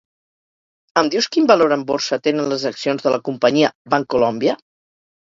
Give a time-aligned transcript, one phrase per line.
[1.01, 4.61] Em dius quin valor en borsa tenen les accions de la companyia Bancolombia?